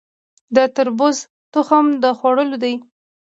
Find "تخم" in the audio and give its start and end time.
1.53-1.85